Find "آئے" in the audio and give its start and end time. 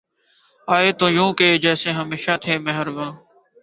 0.67-0.91